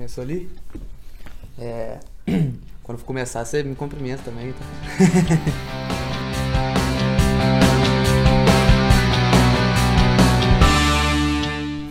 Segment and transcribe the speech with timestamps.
[0.00, 0.48] Começou ali?
[1.58, 1.98] É...
[2.82, 4.60] Quando for começar, você me cumprimenta também, tá?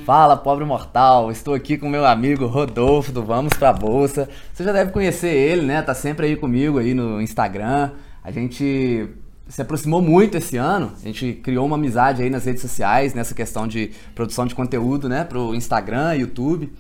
[0.03, 1.31] Fala, pobre mortal!
[1.31, 4.27] Estou aqui com meu amigo Rodolfo do Vamos Pra Bolsa.
[4.55, 5.83] Você já deve conhecer ele, né?
[5.83, 7.91] Tá sempre aí comigo aí no Instagram.
[8.23, 9.07] A gente
[9.47, 10.93] se aproximou muito esse ano.
[10.99, 15.07] A gente criou uma amizade aí nas redes sociais, nessa questão de produção de conteúdo,
[15.07, 15.23] né?
[15.23, 16.73] Pro Instagram, YouTube.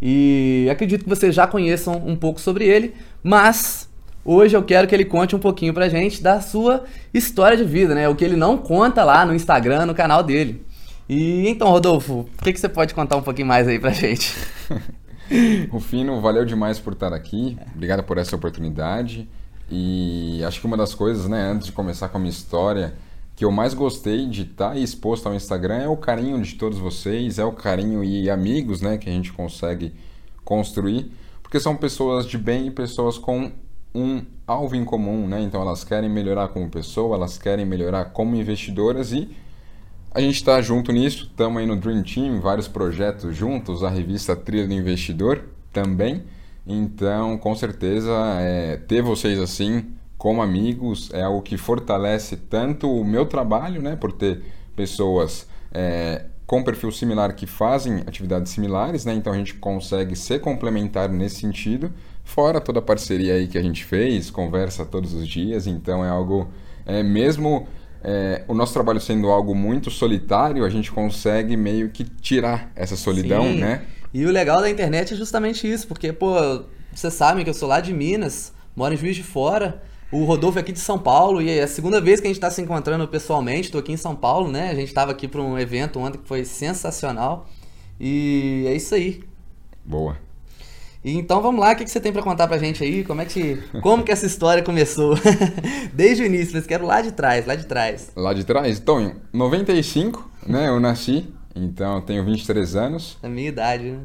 [0.00, 3.88] E acredito que vocês já conheçam um pouco sobre ele, mas
[4.24, 7.94] hoje eu quero que ele conte um pouquinho pra gente da sua história de vida,
[7.94, 8.08] né?
[8.08, 10.64] O que ele não conta lá no Instagram, no canal dele.
[11.08, 14.34] E então, Rodolfo, o que, que você pode contar um pouquinho mais aí pra gente?
[15.70, 17.56] Rufino, valeu demais por estar aqui.
[17.74, 19.28] Obrigado por essa oportunidade.
[19.70, 22.94] E acho que uma das coisas, né, antes de começar com a minha história,
[23.36, 27.38] que eu mais gostei de estar exposto ao Instagram é o carinho de todos vocês,
[27.38, 29.92] é o carinho e amigos, né, que a gente consegue
[30.42, 33.52] construir, porque são pessoas de bem e pessoas com
[33.94, 35.40] um alvo em comum, né?
[35.40, 39.28] Então elas querem melhorar como pessoa, elas querem melhorar como investidoras e
[40.12, 44.34] a gente está junto nisso, estamos aí no Dream Team, vários projetos juntos, a revista
[44.34, 46.24] Trilha do Investidor também.
[46.66, 53.04] Então, com certeza, é, ter vocês assim como amigos é algo que fortalece tanto o
[53.04, 54.42] meu trabalho, né, por ter
[54.74, 60.40] pessoas é, com perfil similar que fazem atividades similares, né, então a gente consegue ser
[60.40, 61.92] complementar nesse sentido,
[62.24, 66.08] fora toda a parceria aí que a gente fez, conversa todos os dias, então é
[66.08, 66.48] algo,
[66.84, 67.66] é, mesmo
[68.02, 72.96] é, o nosso trabalho sendo algo muito solitário, a gente consegue meio que tirar essa
[72.96, 73.58] solidão, Sim.
[73.58, 73.82] né?
[74.14, 76.34] E o legal da internet é justamente isso, porque, pô,
[76.94, 80.58] vocês sabem que eu sou lá de Minas, moro em Juiz de Fora, o Rodolfo
[80.58, 82.62] é aqui de São Paulo e é a segunda vez que a gente está se
[82.62, 83.62] encontrando pessoalmente.
[83.62, 84.70] Estou aqui em São Paulo, né?
[84.70, 87.48] A gente estava aqui para um evento ontem que foi sensacional.
[87.98, 89.22] E é isso aí.
[89.84, 90.16] Boa.
[91.04, 93.04] Então vamos lá, o que, você tem para contar pra gente aí?
[93.04, 95.14] Como é que, como que essa história começou?
[95.94, 98.10] Desde o início, mas quero lá de trás, lá de trás.
[98.16, 98.80] Lá de trás?
[98.80, 103.18] Então, em 95, né, eu nasci, então eu tenho 23 anos.
[103.22, 104.00] A minha idade, né?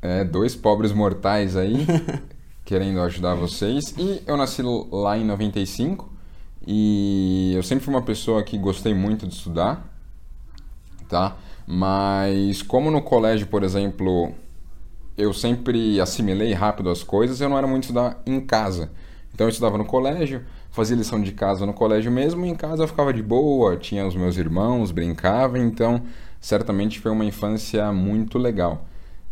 [0.00, 1.86] É, dois pobres mortais aí,
[2.72, 3.94] querendo ajudar vocês.
[3.98, 6.10] E eu nasci lá em 95,
[6.66, 9.94] e eu sempre fui uma pessoa que gostei muito de estudar,
[11.06, 11.36] tá?
[11.66, 14.32] Mas como no colégio, por exemplo,
[15.18, 18.90] eu sempre assimilei rápido as coisas, eu não era muito estudar em casa.
[19.34, 22.84] Então eu estudava no colégio, fazia lição de casa no colégio mesmo, e em casa
[22.84, 26.04] eu ficava de boa, tinha os meus irmãos, brincava, então
[26.40, 28.86] certamente foi uma infância muito legal.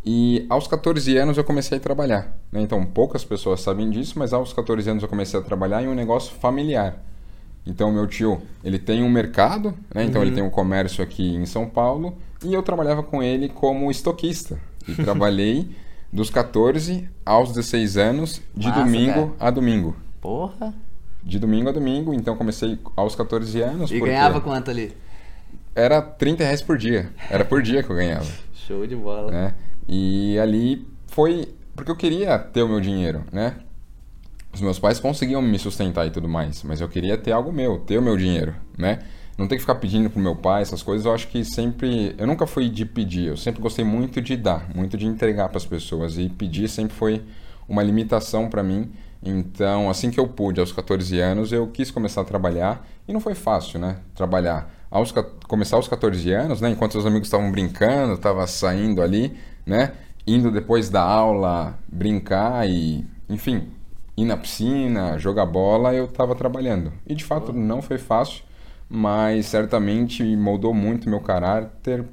[0.05, 2.35] E aos 14 anos eu comecei a trabalhar.
[2.51, 2.63] Né?
[2.63, 5.95] Então poucas pessoas sabem disso, mas aos 14 anos eu comecei a trabalhar em um
[5.95, 7.03] negócio familiar.
[7.67, 10.05] Então meu tio, ele tem um mercado, né?
[10.05, 10.27] então uhum.
[10.27, 14.59] ele tem um comércio aqui em São Paulo, e eu trabalhava com ele como estoquista.
[14.89, 15.71] E trabalhei
[16.11, 19.35] dos 14 aos 16 anos, de Massa, domingo cara.
[19.39, 19.97] a domingo.
[20.21, 20.75] Porra!
[21.23, 23.91] De domingo a domingo, então comecei aos 14 anos.
[23.91, 24.11] E porque...
[24.11, 24.97] ganhava quanto ali?
[25.75, 27.13] Era 30 reais por dia.
[27.29, 28.27] Era por dia que eu ganhava.
[28.55, 29.31] Show de bola.
[29.31, 29.55] Né?
[29.91, 33.57] E ali foi porque eu queria ter o meu dinheiro, né?
[34.53, 37.79] Os meus pais conseguiam me sustentar e tudo mais, mas eu queria ter algo meu,
[37.81, 39.01] ter o meu dinheiro, né?
[39.41, 42.15] não ter que ficar pedindo pro meu pai, essas coisas, eu acho que sempre.
[42.19, 45.57] Eu nunca fui de pedir, eu sempre gostei muito de dar, muito de entregar para
[45.57, 46.19] as pessoas.
[46.19, 47.23] E pedir sempre foi
[47.67, 48.93] uma limitação para mim.
[49.23, 52.87] Então, assim que eu pude, aos 14 anos, eu quis começar a trabalhar.
[53.09, 53.97] E não foi fácil, né?
[54.15, 54.71] Trabalhar.
[54.91, 55.13] Aos,
[55.49, 56.69] começar aos 14 anos, né?
[56.69, 59.37] Enquanto os amigos estavam brincando, estava saindo ali,
[59.71, 59.93] né?
[60.27, 63.69] Indo depois da aula brincar e, enfim,
[64.17, 66.93] ir na piscina, jogar bola, eu estava trabalhando.
[67.07, 68.45] E de fato não foi fácil
[68.91, 72.05] mas certamente moldou muito meu caráter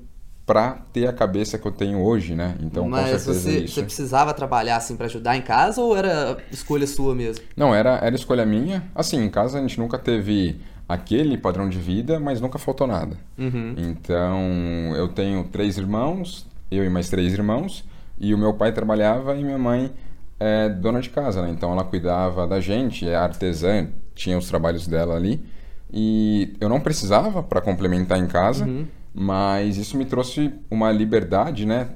[0.46, 2.56] para ter a cabeça que eu tenho hoje, né?
[2.62, 3.73] Então, mas com certeza você, é isso.
[3.73, 7.44] você precisava trabalhar assim para ajudar em casa ou era escolha sua mesmo?
[7.56, 8.84] Não, era era escolha minha.
[8.96, 13.17] Assim, em casa a gente nunca teve aquele padrão de vida, mas nunca faltou nada.
[13.38, 13.75] Uhum.
[13.75, 17.83] Então, eu tenho três irmãos, eu e mais três irmãos,
[18.19, 19.91] e o meu pai trabalhava e minha mãe
[20.40, 21.49] é dona de casa, né?
[21.49, 25.43] Então ela cuidava da gente, é artesã, tinha os trabalhos dela ali.
[25.91, 28.85] E eu não precisava para complementar em casa, uhum.
[29.14, 31.90] mas isso me trouxe uma liberdade, né?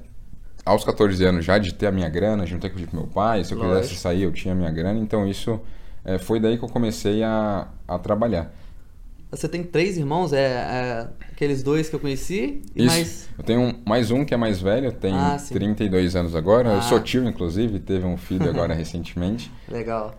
[0.65, 2.99] Aos 14 anos já de ter a minha grana, de não ter que pedir pro
[2.99, 3.81] meu pai, se eu Lógico.
[3.81, 5.59] quisesse sair eu tinha a minha grana, então isso
[6.05, 8.53] é, foi daí que eu comecei a, a trabalhar.
[9.31, 10.33] Você tem três irmãos?
[10.33, 12.61] É, é, aqueles dois que eu conheci?
[12.75, 12.87] E Isso.
[12.87, 13.29] Mais...
[13.37, 16.71] Eu tenho mais um que é mais velho, tem ah, 32 anos agora.
[16.71, 16.75] Ah.
[16.75, 19.51] Eu sou tio, inclusive, teve um filho agora recentemente.
[19.69, 20.15] Legal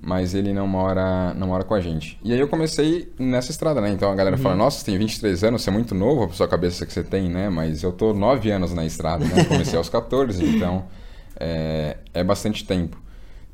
[0.00, 2.18] mas ele não mora, não mora com a gente.
[2.22, 3.90] E aí eu comecei nessa estrada, né?
[3.90, 4.42] Então a galera uhum.
[4.42, 7.02] fala, nossa, você tem 23 anos, você é muito novo a sua cabeça que você
[7.02, 7.48] tem, né?
[7.48, 9.44] Mas eu tô 9 anos na estrada, né?
[9.44, 10.84] comecei aos 14, então
[11.40, 13.00] é, é bastante tempo.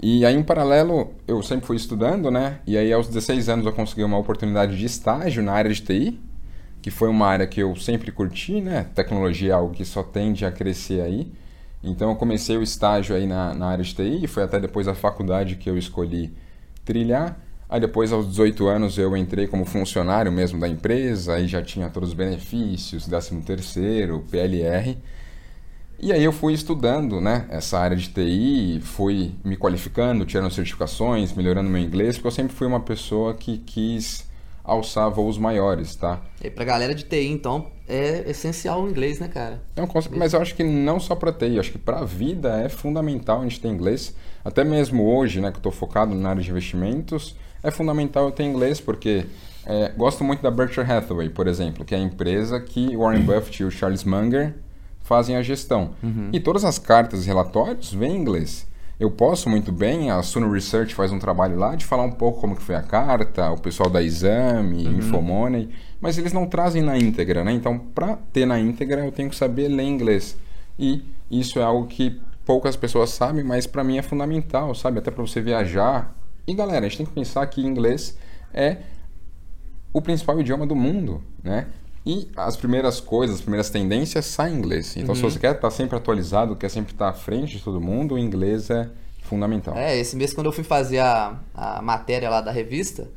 [0.03, 2.59] E aí, em paralelo, eu sempre fui estudando, né?
[2.67, 6.21] E aí, aos 16 anos, eu consegui uma oportunidade de estágio na área de TI,
[6.83, 8.87] que foi uma área que eu sempre curti, né?
[8.97, 11.33] Tecnologia é algo que só tende a crescer aí.
[11.85, 14.95] Então, eu comecei o estágio aí na, na área de TI, foi até depois a
[14.95, 16.33] faculdade que eu escolhi
[16.85, 17.39] trilhar.
[17.69, 21.89] Aí depois, aos 18 anos, eu entrei como funcionário mesmo da empresa, aí já tinha
[21.89, 24.99] todos os benefícios, 13 terceiro, PLR.
[26.03, 31.33] E aí eu fui estudando né, essa área de TI, fui me qualificando, tirando certificações,
[31.33, 34.27] melhorando meu inglês, porque eu sempre fui uma pessoa que quis
[34.65, 36.21] alçar voos maiores, tá?
[36.43, 39.63] E pra galera de TI, então, é essencial o inglês, né, cara?
[39.77, 42.69] Não, mas eu acho que não só para TI, acho que para a vida é
[42.69, 44.13] fundamental a gente ter inglês.
[44.45, 48.33] Até mesmo hoje, né, que eu estou focado na área de investimentos, é fundamental eu
[48.33, 49.25] ter inglês, porque
[49.65, 53.63] é, gosto muito da Berkshire Hathaway, por exemplo, que é a empresa que Warren Buffett
[53.63, 54.53] e o Charles Munger
[55.13, 55.91] fazem a gestão.
[56.03, 56.31] Uhum.
[56.33, 58.67] E todas as cartas e relatórios vêm em inglês.
[58.99, 62.41] Eu posso muito bem, a Suno Research faz um trabalho lá de falar um pouco
[62.41, 64.95] como que foi a carta, o pessoal da Exame, uhum.
[64.95, 65.69] Infomoney,
[66.01, 67.53] mas eles não trazem na íntegra, né?
[67.53, 70.35] Então, para ter na íntegra, eu tenho que saber ler inglês.
[70.79, 74.99] E isso é algo que poucas pessoas sabem, mas para mim é fundamental, sabe?
[74.99, 76.17] Até para você viajar,
[76.47, 78.17] e galera, a gente tem que pensar que inglês
[78.55, 78.79] é
[79.93, 81.67] o principal idioma do mundo, né?
[82.05, 84.97] E as primeiras coisas, as primeiras tendências saem em inglês.
[84.97, 85.15] Então, uhum.
[85.15, 88.19] se você quer estar sempre atualizado, quer sempre estar à frente de todo mundo, o
[88.19, 88.89] inglês é
[89.23, 89.77] fundamental.
[89.77, 93.09] É, esse mês quando eu fui fazer a, a matéria lá da revista,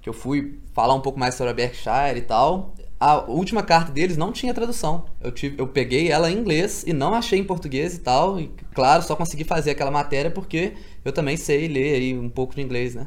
[0.00, 3.90] que eu fui falar um pouco mais sobre a Berkshire e tal, a última carta
[3.90, 5.06] deles não tinha tradução.
[5.20, 8.38] Eu, tive, eu peguei ela em inglês e não achei em português e tal.
[8.38, 10.74] E, claro, só consegui fazer aquela matéria porque
[11.04, 13.06] eu também sei ler aí um pouco de inglês, né?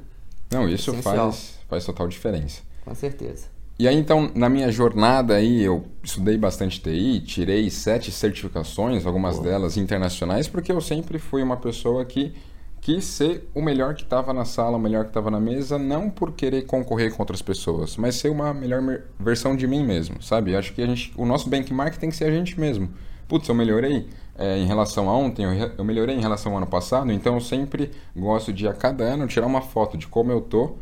[0.51, 2.61] Não, isso faz, faz total diferença.
[2.83, 3.54] Com certeza.
[3.77, 9.35] E aí, então, na minha jornada aí, eu estudei bastante TI, tirei sete certificações, algumas
[9.35, 9.43] Pô.
[9.43, 12.33] delas internacionais, porque eu sempre fui uma pessoa que
[12.79, 16.09] quis ser o melhor que estava na sala, o melhor que estava na mesa, não
[16.09, 18.81] por querer concorrer com outras pessoas, mas ser uma melhor
[19.19, 20.55] versão de mim mesmo, sabe?
[20.55, 22.89] Acho que a gente, o nosso benchmark tem que ser a gente mesmo.
[23.27, 24.07] Putz, eu melhorei
[24.37, 27.41] é, em relação a ontem, eu, eu melhorei em relação ao ano passado, então eu
[27.41, 30.75] sempre gosto de a cada ano tirar uma foto de como eu tô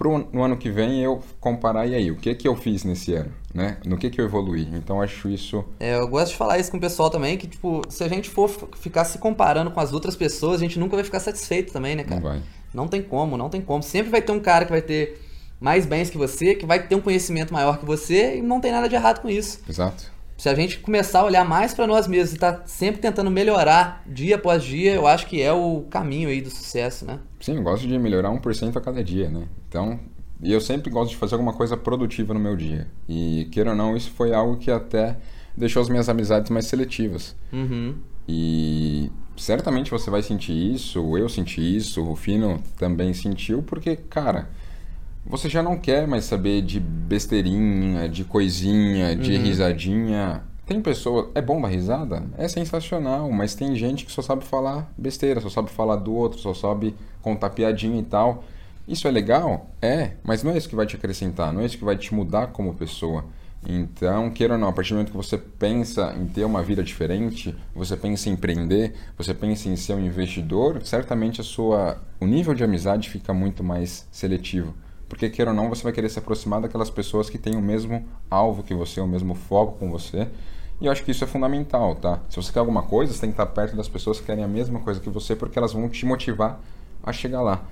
[0.00, 3.12] pro no ano que vem eu comparar e aí, o que que eu fiz nesse
[3.12, 3.76] ano, né?
[3.84, 4.66] No que que eu evoluí.
[4.72, 7.82] Então acho isso É, eu gosto de falar isso com o pessoal também, que tipo,
[7.90, 11.04] se a gente for ficar se comparando com as outras pessoas, a gente nunca vai
[11.04, 12.18] ficar satisfeito também, né, cara?
[12.18, 12.42] Não vai.
[12.72, 13.82] Não tem como, não tem como.
[13.82, 15.20] Sempre vai ter um cara que vai ter
[15.60, 18.72] mais bens que você, que vai ter um conhecimento maior que você e não tem
[18.72, 19.60] nada de errado com isso.
[19.68, 22.98] Exato se a gente começar a olhar mais para nós mesmos e estar tá sempre
[22.98, 27.18] tentando melhorar dia após dia, eu acho que é o caminho aí do sucesso, né?
[27.38, 29.46] Sim, eu gosto de melhorar 1% a cada dia, né?
[29.68, 30.00] Então,
[30.42, 32.88] e eu sempre gosto de fazer alguma coisa produtiva no meu dia.
[33.06, 35.18] E, queira ou não, isso foi algo que até
[35.54, 37.36] deixou as minhas amizades mais seletivas.
[37.52, 37.96] Uhum.
[38.26, 44.48] E certamente você vai sentir isso, eu senti isso, o Rufino também sentiu, porque, cara
[45.24, 49.42] você já não quer mais saber de besteirinha, de coisinha, de uhum.
[49.42, 50.42] risadinha.
[50.66, 51.30] Tem pessoa.
[51.34, 52.22] É bom dar risada?
[52.38, 56.38] É sensacional, mas tem gente que só sabe falar besteira, só sabe falar do outro,
[56.38, 58.44] só sabe contar piadinha e tal.
[58.86, 59.70] Isso é legal?
[59.80, 62.14] É, mas não é isso que vai te acrescentar, não é isso que vai te
[62.14, 63.24] mudar como pessoa.
[63.68, 66.82] Então, queira ou não, a partir do momento que você pensa em ter uma vida
[66.82, 72.26] diferente, você pensa em empreender, você pensa em ser um investidor, certamente a sua, o
[72.26, 74.74] nível de amizade fica muito mais seletivo.
[75.10, 78.06] Porque, queira ou não, você vai querer se aproximar daquelas pessoas que têm o mesmo
[78.30, 80.28] alvo que você, o mesmo foco com você.
[80.80, 82.20] E eu acho que isso é fundamental, tá?
[82.30, 84.48] Se você quer alguma coisa, você tem que estar perto das pessoas que querem a
[84.48, 86.60] mesma coisa que você, porque elas vão te motivar
[87.02, 87.64] a chegar lá.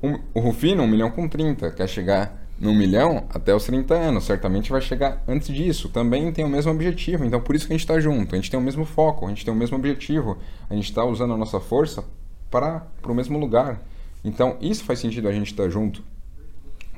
[0.00, 4.24] Um, o Rufino, 1 milhão com 30, quer chegar no milhão até os 30 anos,
[4.24, 5.88] certamente vai chegar antes disso.
[5.88, 8.52] Também tem o mesmo objetivo, então por isso que a gente está junto, a gente
[8.52, 10.38] tem o mesmo foco, a gente tem o mesmo objetivo,
[10.70, 12.04] a gente está usando a nossa força
[12.48, 13.82] para o mesmo lugar.
[14.24, 16.04] Então isso faz sentido a gente estar tá junto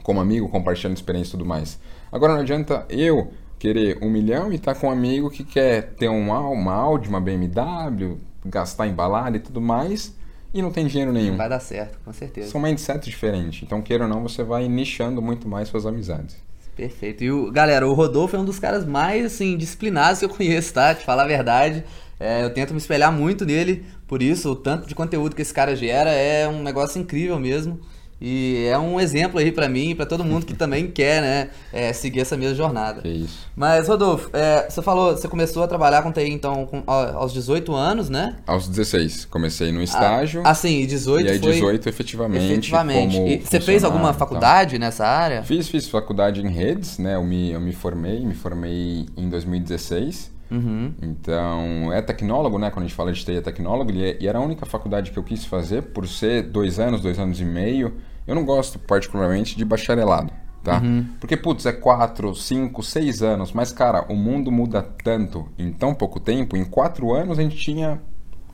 [0.03, 1.79] como amigo, compartilhando experiência e tudo mais.
[2.11, 5.95] Agora não adianta eu querer um milhão e estar tá com um amigo que quer
[5.95, 10.17] ter uma, uma Audi, uma BMW, gastar em balada e tudo mais,
[10.53, 11.37] e não tem dinheiro nenhum.
[11.37, 12.51] Vai dar certo, com certeza.
[12.51, 13.63] São mindsets diferentes.
[13.63, 16.37] Então, queira ou não, você vai nichando muito mais suas amizades.
[16.75, 17.23] Perfeito.
[17.23, 20.73] E, o, galera, o Rodolfo é um dos caras mais, assim, disciplinados que eu conheço,
[20.73, 20.95] tá?
[20.95, 21.85] Te falar a verdade.
[22.19, 25.55] É, eu tento me espelhar muito nele, por isso, o tanto de conteúdo que esse
[25.55, 27.79] cara gera é um negócio incrível mesmo.
[28.21, 31.51] E é um exemplo aí para mim e para todo mundo que também quer, né,
[31.73, 33.01] é, seguir essa mesma jornada.
[33.01, 33.49] Que isso.
[33.57, 37.75] Mas, Rodolfo, é, você falou, você começou a trabalhar com TI, então, com, aos 18
[37.75, 38.37] anos, né?
[38.47, 39.25] Aos 16.
[39.25, 40.43] Comecei no estágio.
[40.45, 42.45] Ah, sim, 18 E aí, 18 efetivamente.
[42.45, 43.17] Efetivamente.
[43.19, 45.43] e você fez alguma faculdade nessa área?
[45.43, 47.15] Fiz, fiz faculdade em redes, né?
[47.15, 50.31] Eu me, eu me formei, me formei em 2016.
[50.51, 50.93] Uhum.
[51.01, 52.71] Então, é tecnólogo, né?
[52.71, 53.93] Quando a gente fala de TI, é tecnólogo.
[53.93, 57.19] É, e era a única faculdade que eu quis fazer, por ser dois anos, dois
[57.19, 57.95] anos e meio.
[58.27, 60.79] Eu não gosto particularmente de bacharelado, tá?
[60.79, 61.07] Uhum.
[61.19, 63.53] Porque, putz, é quatro, cinco, seis anos.
[63.53, 66.57] Mas, cara, o mundo muda tanto em tão pouco tempo.
[66.57, 68.01] Em quatro anos a gente tinha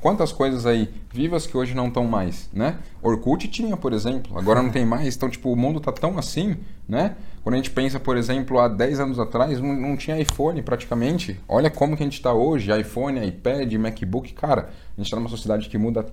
[0.00, 2.78] quantas coisas aí vivas que hoje não estão mais, né?
[3.02, 5.16] Orkut tinha, por exemplo, agora não tem mais.
[5.16, 6.56] Então, tipo, o mundo tá tão assim,
[6.88, 7.16] né?
[7.42, 11.40] Quando a gente pensa, por exemplo, há 10 anos atrás, não, não tinha iPhone praticamente.
[11.48, 14.32] Olha como que a gente está hoje, iPhone, iPad, MacBook.
[14.34, 16.06] Cara, a gente está numa sociedade que muda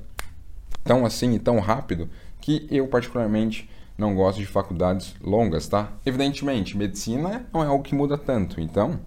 [0.84, 2.10] tão assim e tão rápido
[2.44, 5.94] que eu, particularmente, não gosto de faculdades longas, tá?
[6.06, 9.00] Evidentemente, medicina não é algo que muda tanto, então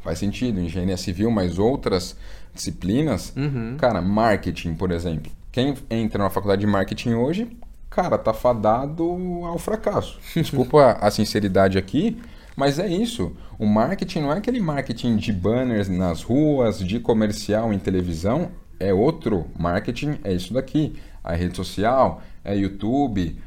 [0.00, 0.60] faz sentido.
[0.60, 2.16] Engenharia civil, mas outras
[2.52, 3.76] disciplinas, uhum.
[3.78, 5.30] cara, marketing, por exemplo.
[5.52, 7.56] Quem entra na faculdade de marketing hoje,
[7.88, 9.04] cara, tá fadado
[9.44, 10.18] ao fracasso.
[10.34, 12.20] Desculpa a sinceridade aqui,
[12.56, 13.36] mas é isso.
[13.56, 18.50] O marketing não é aquele marketing de banners nas ruas, de comercial em televisão,
[18.80, 20.96] é outro marketing, é isso daqui.
[21.28, 23.38] A rede social, é YouTube,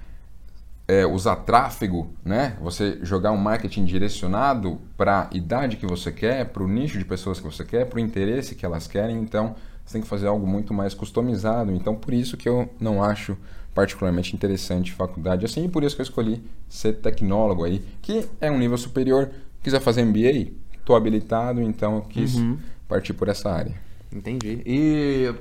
[0.87, 2.57] é, usar tráfego, né?
[2.61, 7.05] Você jogar um marketing direcionado para a idade que você quer, para o nicho de
[7.05, 9.17] pessoas que você quer, para o interesse que elas querem.
[9.17, 11.71] Então, você tem que fazer algo muito mais customizado.
[11.71, 13.37] Então, por isso que eu não acho
[13.73, 18.51] particularmente interessante faculdade assim, e por isso que eu escolhi ser tecnólogo aí, que é
[18.51, 19.29] um nível superior.
[19.63, 22.57] Quiser fazer MBA, estou habilitado, então eu quis uhum.
[22.87, 23.75] partir por essa área.
[24.11, 24.61] Entendi.
[24.65, 25.33] E,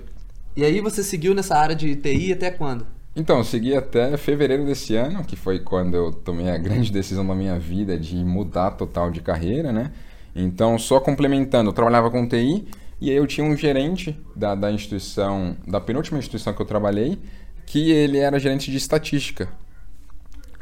[0.56, 2.86] e aí você seguiu nessa área de TI até quando?
[3.14, 7.26] Então, eu segui até fevereiro desse ano, que foi quando eu tomei a grande decisão
[7.26, 9.90] da minha vida de mudar total de carreira, né?
[10.34, 12.66] Então, só complementando, eu trabalhava com TI
[13.00, 17.18] e aí eu tinha um gerente da, da instituição, da penúltima instituição que eu trabalhei,
[17.66, 19.48] que ele era gerente de estatística.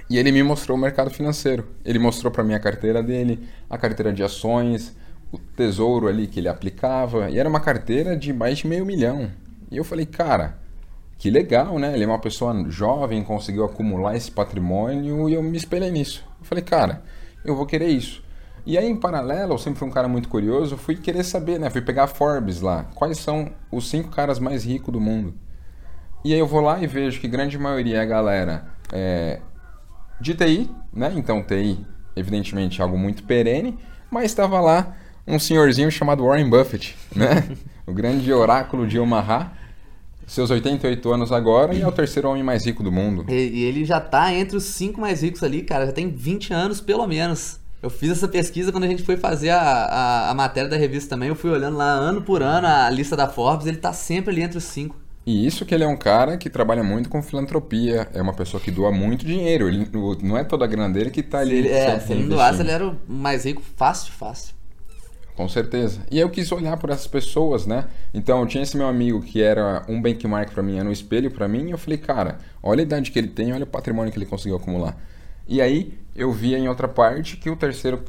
[0.09, 1.67] E ele me mostrou o mercado financeiro.
[1.85, 4.97] Ele mostrou para mim a carteira dele, a carteira de ações,
[5.31, 7.29] o tesouro ali que ele aplicava.
[7.29, 9.31] E era uma carteira de mais de meio milhão.
[9.71, 10.59] E eu falei, cara,
[11.19, 11.93] que legal, né?
[11.95, 16.25] Ele é uma pessoa jovem, conseguiu acumular esse patrimônio e eu me espelhei nisso.
[16.39, 17.03] Eu falei, cara,
[17.45, 18.23] eu vou querer isso.
[18.65, 21.71] E aí, em paralelo, eu sempre fui um cara muito curioso, fui querer saber, né?
[21.71, 25.35] Fui pegar a Forbes lá, quais são os cinco caras mais ricos do mundo.
[26.25, 29.41] E aí eu vou lá e vejo que grande maioria é a galera é,
[30.21, 31.13] de TI, né?
[31.17, 31.85] Então TI,
[32.15, 33.79] evidentemente, algo muito perene,
[34.11, 34.97] mas estava lá
[35.29, 37.49] um senhorzinho chamado Warren Buffett, né?
[37.87, 39.53] o grande oráculo de Omaha,
[40.27, 43.25] seus 88 anos agora e é o terceiro homem mais rico do mundo.
[43.29, 45.87] E, e, ele já tá entre os cinco mais ricos ali, cara.
[45.87, 47.59] Já tem 20 anos, pelo menos.
[47.83, 51.11] Eu fiz essa pesquisa quando a gente foi fazer a, a, a, matéria da revista
[51.11, 51.29] também.
[51.29, 53.67] Eu fui olhando lá ano por ano a lista da Forbes.
[53.67, 54.97] Ele tá sempre ali entre os cinco.
[55.25, 58.09] E isso que ele é um cara que trabalha muito com filantropia.
[58.13, 59.69] É uma pessoa que doa muito dinheiro.
[59.69, 59.89] Ele,
[60.23, 61.57] não é toda a grana dele que tá ali.
[61.57, 64.58] Ele, é, se ele não doasse, ele era o mais rico fácil, fácil.
[65.39, 66.01] Com certeza.
[66.11, 67.85] E eu quis olhar por essas pessoas, né?
[68.13, 71.31] Então, eu tinha esse meu amigo que era um benchmark para mim, era um espelho
[71.31, 74.11] para mim, e eu falei, cara, olha a idade que ele tem, olha o patrimônio
[74.11, 75.01] que ele conseguiu acumular.
[75.47, 78.03] E aí, eu via em outra parte que o terceiro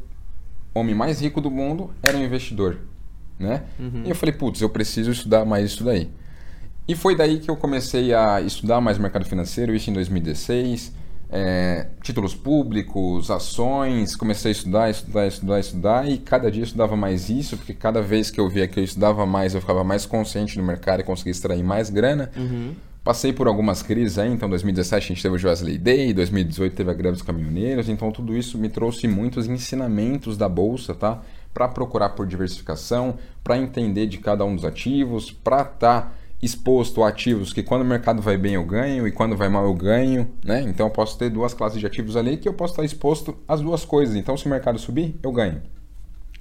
[0.74, 2.80] homem mais rico do mundo era um investidor,
[3.38, 3.62] né?
[3.80, 4.06] Uhum.
[4.06, 6.10] E eu falei, putz, eu preciso estudar mais isso daí.
[6.88, 10.94] E foi daí que eu comecei a estudar mais mercado financeiro, isso em 2016
[11.32, 16.96] é, títulos públicos, ações, comecei a estudar, estudar, estudar, estudar e cada dia eu estudava
[16.96, 20.06] mais isso, porque cada vez que eu via que eu estudava mais, eu ficava mais
[20.06, 22.32] consciente no mercado e conseguia extrair mais grana.
[22.36, 22.74] Uhum.
[23.04, 26.92] Passei por algumas crises aí, então 2017 a gente teve o Joesley Day, 2018 teve
[26.92, 31.22] a greve dos caminhoneiros, então tudo isso me trouxe muitos ensinamentos da bolsa, tá?
[31.54, 37.04] Para procurar por diversificação, para entender de cada um dos ativos, para estar tá exposto
[37.04, 39.74] a ativos que quando o mercado vai bem eu ganho e quando vai mal eu
[39.74, 40.62] ganho, né?
[40.62, 43.62] Então eu posso ter duas classes de ativos ali que eu posso estar exposto às
[43.62, 44.16] duas coisas.
[44.16, 45.62] Então se o mercado subir, eu ganho.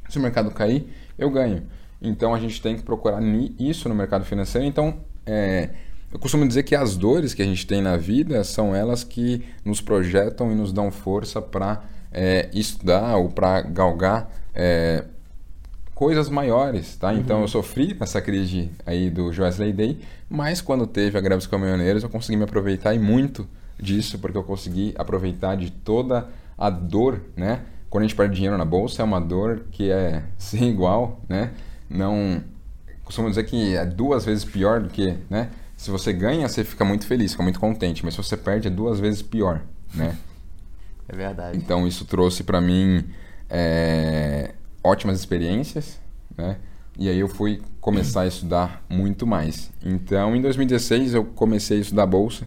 [0.08, 0.88] Se o mercado cair,
[1.18, 1.64] eu ganho.
[2.00, 3.20] Então a gente tem que procurar
[3.58, 4.66] isso no mercado financeiro.
[4.66, 5.70] Então é,
[6.12, 9.44] eu costumo dizer que as dores que a gente tem na vida são elas que
[9.64, 15.04] nos projetam e nos dão força para é, estudar ou para galgar é,
[15.98, 17.08] coisas maiores, tá?
[17.08, 17.18] Uhum.
[17.18, 19.98] Então eu sofri nessa crise aí do Joesley Day,
[20.30, 24.38] mas quando teve a greve dos caminhoneiros eu consegui me aproveitar e muito disso, porque
[24.38, 27.62] eu consegui aproveitar de toda a dor, né?
[27.90, 31.50] Quando a gente perde dinheiro na bolsa é uma dor que é sem igual, né?
[31.90, 32.44] Não
[33.02, 35.50] costumo dizer que é duas vezes pior do que, né?
[35.76, 38.70] Se você ganha, você fica muito feliz, fica muito contente, mas se você perde é
[38.70, 39.62] duas vezes pior,
[39.92, 40.16] né?
[41.10, 41.56] É verdade.
[41.56, 43.02] Então isso trouxe para mim
[43.48, 44.50] é,
[44.88, 45.98] ótimas experiências,
[46.36, 46.56] né?
[46.98, 49.70] E aí eu fui começar a estudar muito mais.
[49.84, 52.46] Então, em 2016 eu comecei a estudar bolsa.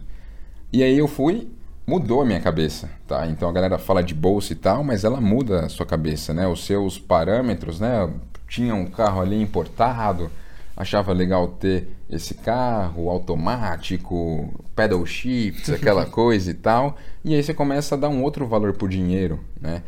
[0.72, 1.48] E aí eu fui
[1.86, 3.26] mudou a minha cabeça, tá?
[3.26, 6.46] Então a galera fala de bolsa e tal, mas ela muda a sua cabeça, né?
[6.46, 8.08] Os seus parâmetros, né?
[8.48, 10.30] Tinha um carro ali importado,
[10.76, 16.96] achava legal ter esse carro automático, pedal shifts, aquela coisa e tal.
[17.24, 19.82] E aí você começa a dar um outro valor pro dinheiro, né?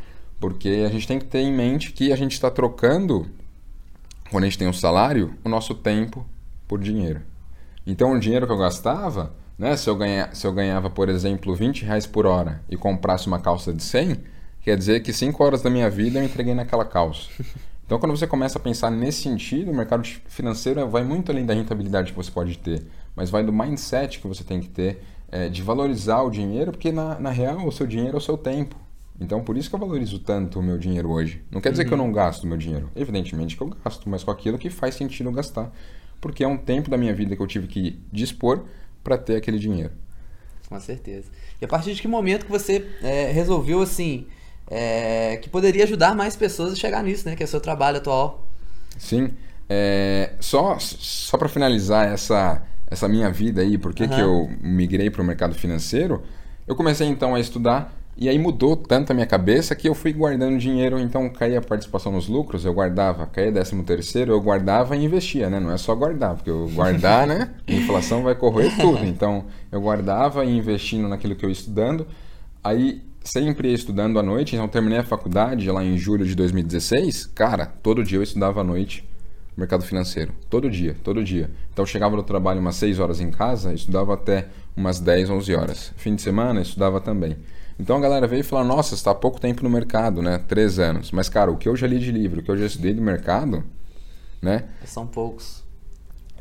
[0.44, 3.26] Porque a gente tem que ter em mente que a gente está trocando,
[4.30, 6.26] quando a gente tem um salário, o nosso tempo
[6.68, 7.22] por dinheiro.
[7.86, 9.74] Então o dinheiro que eu gastava, né?
[9.74, 13.38] Se eu, ganha, se eu ganhava, por exemplo, 20 reais por hora e comprasse uma
[13.38, 14.18] calça de 100,
[14.60, 17.26] quer dizer que 5 horas da minha vida eu entreguei naquela calça.
[17.86, 21.54] Então, quando você começa a pensar nesse sentido, o mercado financeiro vai muito além da
[21.54, 22.82] rentabilidade que você pode ter,
[23.16, 26.92] mas vai do mindset que você tem que ter é, de valorizar o dinheiro, porque
[26.92, 28.83] na, na real o seu dinheiro é o seu tempo.
[29.20, 31.42] Então, por isso que eu valorizo tanto o meu dinheiro hoje.
[31.50, 31.88] Não quer dizer uhum.
[31.88, 32.90] que eu não gasto o meu dinheiro.
[32.96, 35.72] Evidentemente que eu gasto, mas com aquilo que faz sentido gastar.
[36.20, 38.64] Porque é um tempo da minha vida que eu tive que dispor
[39.04, 39.92] para ter aquele dinheiro.
[40.68, 41.28] Com certeza.
[41.60, 44.26] E a partir de que momento que você é, resolveu, assim,
[44.68, 47.36] é, que poderia ajudar mais pessoas a chegar nisso, né?
[47.36, 48.46] Que é o seu trabalho atual.
[48.98, 49.32] Sim.
[49.68, 54.08] É, só só para finalizar essa, essa minha vida aí, por que, uhum.
[54.08, 56.22] que eu migrei para o mercado financeiro,
[56.66, 60.12] eu comecei então a estudar e aí mudou tanto a minha cabeça que eu fui
[60.12, 64.96] guardando dinheiro, então caía a participação nos lucros, eu guardava, caía décimo terceiro, eu guardava
[64.96, 65.58] e investia, né?
[65.58, 67.50] Não é só guardar, porque eu guardar, né?
[67.66, 69.04] A inflação vai corroer tudo.
[69.04, 72.06] Então eu guardava e investindo naquilo que eu ia estudando.
[72.62, 77.26] Aí sempre estudando à noite, então terminei a faculdade lá em julho de 2016.
[77.34, 79.04] Cara, todo dia eu estudava à noite
[79.56, 80.32] mercado financeiro.
[80.50, 81.50] Todo dia, todo dia.
[81.72, 85.92] Então chegava no trabalho umas 6 horas em casa, estudava até umas 10, 11 horas.
[85.96, 87.36] Fim de semana, estudava também.
[87.78, 90.38] Então a galera veio e falou: Nossa, você está há pouco tempo no mercado, né?
[90.38, 91.10] Três anos.
[91.10, 93.02] Mas, cara, o que eu já li de livro, o que eu já estudei do
[93.02, 93.64] mercado,
[94.40, 94.64] né?
[94.84, 95.64] São poucos.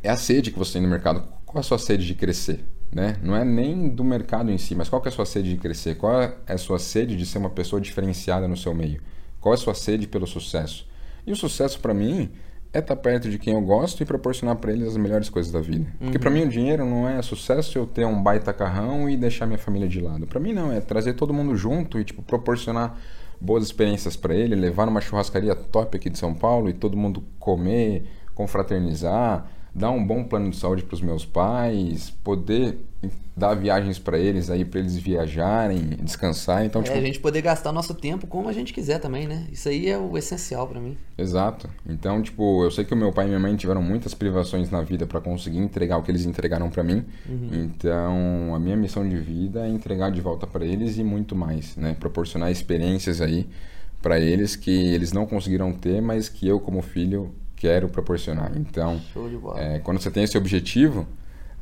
[0.01, 1.27] É a sede que você tem no mercado.
[1.45, 2.65] Qual é a sua sede de crescer?
[2.91, 3.17] Né?
[3.23, 5.95] Não é nem do mercado em si, mas qual é a sua sede de crescer?
[5.95, 9.01] Qual é a sua sede de ser uma pessoa diferenciada no seu meio?
[9.39, 10.87] Qual é a sua sede pelo sucesso?
[11.25, 12.31] E o sucesso para mim
[12.73, 15.51] é estar tá perto de quem eu gosto e proporcionar para eles as melhores coisas
[15.51, 15.85] da vida.
[15.85, 16.07] Uhum.
[16.07, 19.45] Porque para mim o dinheiro não é sucesso eu ter um baita carrão e deixar
[19.45, 20.25] minha família de lado.
[20.25, 22.97] Para mim não, é trazer todo mundo junto e tipo proporcionar
[23.39, 27.23] boas experiências para ele, levar numa churrascaria top aqui de São Paulo e todo mundo
[27.37, 32.79] comer, confraternizar, dar um bom plano de saúde para os meus pais, poder
[33.35, 36.97] dar viagens para eles aí para eles viajarem, descansar, então é, tipo...
[36.97, 39.47] a gente poder gastar nosso tempo como a gente quiser também, né?
[39.51, 40.97] Isso aí é o essencial para mim.
[41.17, 41.69] Exato.
[41.87, 44.81] Então, tipo, eu sei que o meu pai e minha mãe tiveram muitas privações na
[44.81, 47.03] vida para conseguir entregar o que eles entregaram para mim.
[47.27, 47.49] Uhum.
[47.51, 51.75] Então, a minha missão de vida é entregar de volta para eles e muito mais,
[51.75, 51.95] né?
[51.99, 53.47] Proporcionar experiências aí
[54.01, 58.51] para eles que eles não conseguiram ter, mas que eu como filho quero proporcionar.
[58.57, 58.99] Então,
[59.55, 61.07] é, quando você tem esse objetivo,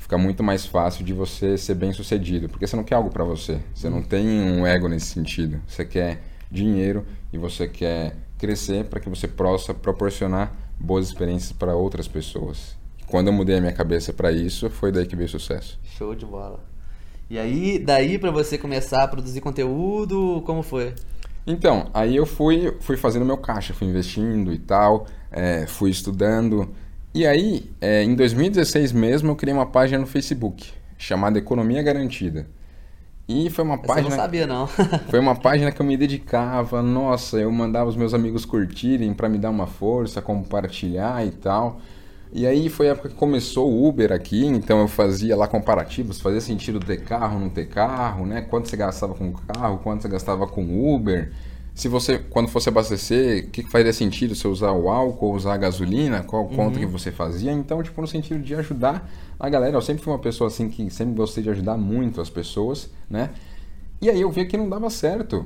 [0.01, 3.23] fica muito mais fácil de você ser bem sucedido, porque você não quer algo para
[3.23, 3.59] você.
[3.73, 5.61] Você não tem um ego nesse sentido.
[5.67, 11.75] Você quer dinheiro e você quer crescer para que você possa proporcionar boas experiências para
[11.75, 12.75] outras pessoas.
[13.05, 15.79] Quando eu mudei a minha cabeça para isso, foi daí que veio o sucesso.
[15.83, 16.59] Show de bola.
[17.29, 20.95] E aí, daí para você começar a produzir conteúdo, como foi?
[21.45, 26.69] Então, aí eu fui, fui fazendo meu caixa, fui investindo e tal é, fui estudando.
[27.13, 32.47] E aí, é, em 2016 mesmo, eu criei uma página no Facebook chamada Economia Garantida.
[33.27, 34.07] E foi uma página.
[34.07, 34.67] Eu não sabia, não.
[35.09, 39.27] foi uma página que eu me dedicava, nossa, eu mandava os meus amigos curtirem para
[39.27, 41.81] me dar uma força, compartilhar e tal.
[42.33, 46.21] E aí foi a época que começou o Uber aqui, então eu fazia lá comparativos,
[46.21, 48.41] fazia sentido ter carro, não ter carro, né?
[48.41, 51.31] Quanto você gastava com carro, quanto você gastava com Uber
[51.73, 54.35] se você, quando fosse abastecer, o que, que faria sentido?
[54.35, 56.21] Você usar o álcool ou usar a gasolina?
[56.23, 56.55] Qual uhum.
[56.55, 57.51] conta que você fazia?
[57.51, 59.75] Então, tipo, no sentido de ajudar a galera.
[59.75, 63.31] Eu sempre fui uma pessoa assim que sempre gostei de ajudar muito as pessoas, né?
[64.01, 65.45] E aí eu via que não dava certo.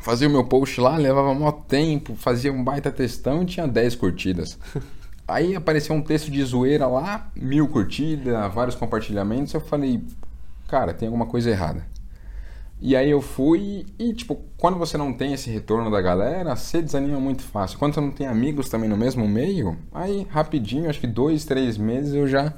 [0.00, 3.96] Fazia o meu post lá, levava maior tempo, fazia um baita textão e tinha 10
[3.96, 4.58] curtidas.
[5.28, 9.54] Aí apareceu um texto de zoeira lá, mil curtidas, vários compartilhamentos.
[9.54, 10.02] Eu falei,
[10.66, 11.86] cara, tem alguma coisa errada.
[12.82, 16.80] E aí eu fui e, tipo, quando você não tem esse retorno da galera, você
[16.80, 17.78] desanima muito fácil.
[17.78, 21.76] Quando você não tem amigos também no mesmo meio, aí rapidinho, acho que dois, três
[21.76, 22.54] meses eu já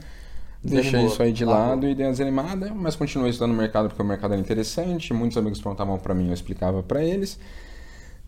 [0.63, 4.01] deixei isso aí de lado e dei uma desanimada, mas continuei estudando o mercado porque
[4.01, 7.37] o mercado era interessante, muitos amigos perguntavam para mim, eu explicava para eles.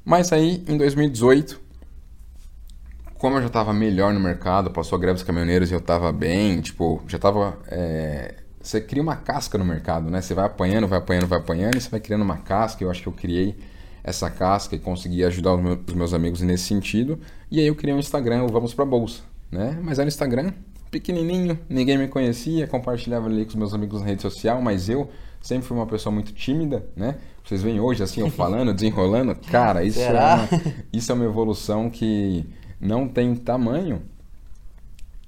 [0.04, 1.61] Mas aí, em 2018,
[3.18, 6.12] como eu já estava melhor no mercado, passou a greve dos caminhoneiros e eu estava
[6.12, 7.57] bem, tipo, já estava...
[7.68, 10.22] É você cria uma casca no mercado, né?
[10.22, 12.83] Você vai apanhando, vai apanhando, vai apanhando e você vai criando uma casca.
[12.83, 13.55] Eu acho que eu criei
[14.03, 17.20] essa casca e consegui ajudar os meus, os meus amigos nesse sentido.
[17.50, 19.20] E aí eu criei um Instagram, o Vamos Pra Bolsa,
[19.53, 19.79] né?
[19.83, 20.50] Mas era um Instagram
[20.90, 25.11] pequenininho, ninguém me conhecia, compartilhava ali com os meus amigos na rede social, mas eu
[25.42, 27.16] sempre fui uma pessoa muito tímida, né?
[27.44, 30.48] Vocês veem hoje assim eu falando, desenrolando, cara, isso é, uma,
[30.90, 32.46] isso é uma evolução que
[32.81, 34.00] não tem tamanho.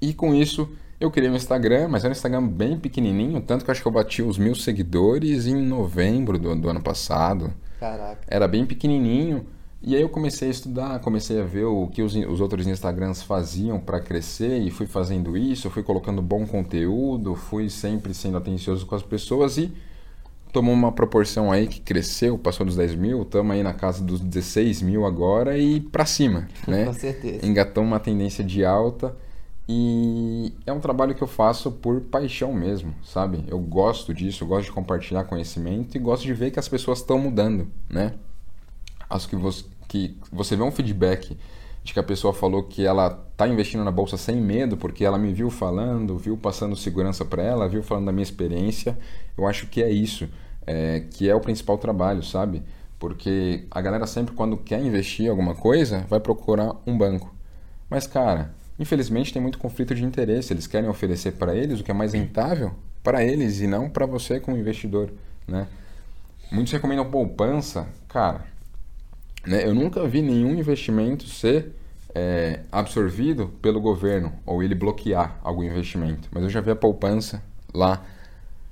[0.01, 3.71] E com isso eu criei um Instagram, mas era um Instagram bem pequenininho, tanto que
[3.71, 7.53] eu acho que eu bati os mil seguidores em novembro do, do ano passado.
[7.79, 8.21] Caraca.
[8.27, 9.47] Era bem pequenininho.
[9.83, 13.23] E aí eu comecei a estudar, comecei a ver o que os, os outros Instagrams
[13.23, 18.87] faziam para crescer e fui fazendo isso, fui colocando bom conteúdo, fui sempre sendo atencioso
[18.87, 19.73] com as pessoas e
[20.51, 24.19] tomou uma proporção aí que cresceu, passou dos 10 mil, estamos aí na casa dos
[24.19, 26.87] 16 mil agora e para cima, né?
[26.87, 27.47] com certeza.
[27.47, 29.15] Engatou uma tendência de alta
[29.69, 33.45] e é um trabalho que eu faço por paixão mesmo, sabe?
[33.49, 37.01] Eu gosto disso, eu gosto de compartilhar conhecimento e gosto de ver que as pessoas
[37.01, 38.15] estão mudando, né?
[39.11, 41.37] Acho que você, que você vê um feedback
[41.83, 45.19] de que a pessoa falou que ela está investindo na bolsa sem medo porque ela
[45.19, 48.97] me viu falando, viu passando segurança para ela, viu falando da minha experiência.
[49.37, 50.29] Eu acho que é isso,
[50.67, 52.63] é, que é o principal trabalho, sabe?
[52.99, 57.35] Porque a galera sempre quando quer investir em alguma coisa vai procurar um banco.
[57.91, 60.53] Mas cara, Infelizmente tem muito conflito de interesse.
[60.53, 64.05] Eles querem oferecer para eles o que é mais rentável para eles e não para
[64.05, 65.11] você como investidor,
[65.47, 65.67] né?
[66.51, 68.45] Muitos recomendam poupança, cara.
[69.47, 71.73] Né, eu nunca vi nenhum investimento ser
[72.15, 76.29] é, absorvido pelo governo ou ele bloquear algum investimento.
[76.33, 78.05] Mas eu já vi a poupança lá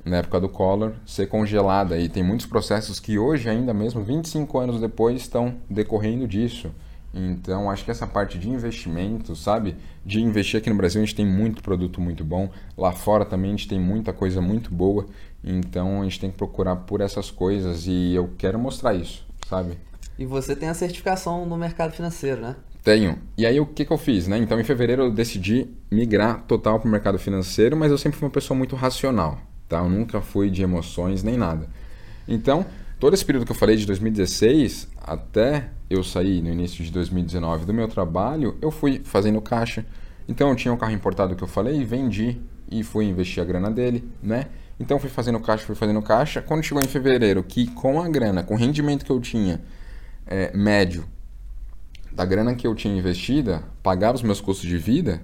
[0.04, 4.58] na época do Collor ser congelada e tem muitos processos que hoje ainda mesmo 25
[4.58, 6.70] anos depois estão decorrendo disso.
[7.14, 9.76] Então, acho que essa parte de investimento, sabe?
[10.04, 12.50] De investir aqui no Brasil, a gente tem muito produto muito bom.
[12.76, 15.06] Lá fora também a gente tem muita coisa muito boa.
[15.42, 19.78] Então, a gente tem que procurar por essas coisas e eu quero mostrar isso, sabe?
[20.18, 22.56] E você tem a certificação no mercado financeiro, né?
[22.82, 23.18] Tenho.
[23.38, 24.36] E aí, o que, que eu fiz, né?
[24.36, 28.26] Então, em fevereiro eu decidi migrar total para o mercado financeiro, mas eu sempre fui
[28.26, 29.78] uma pessoa muito racional, tá?
[29.78, 31.68] Eu nunca fui de emoções nem nada.
[32.26, 32.66] Então,
[32.98, 37.66] todo esse período que eu falei de 2016 até eu sair no início de 2019
[37.66, 39.84] do meu trabalho, eu fui fazendo caixa.
[40.26, 42.40] Então eu tinha um carro importado que eu falei, vendi
[42.70, 44.46] e fui investir a grana dele, né?
[44.80, 46.40] Então fui fazendo caixa, fui fazendo caixa.
[46.40, 49.60] Quando chegou em fevereiro, que com a grana, com o rendimento que eu tinha
[50.26, 51.06] é, médio
[52.10, 55.20] da grana que eu tinha investida, pagava os meus custos de vida,